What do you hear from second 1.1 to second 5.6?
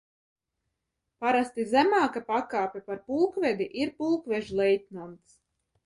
Parasti zemāka pakāpe par pulkvedi ir pulkvežleitnants.